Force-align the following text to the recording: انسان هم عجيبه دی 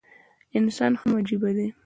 انسان 0.59 0.91
هم 1.01 1.11
عجيبه 1.17 1.51
دی 1.57 1.67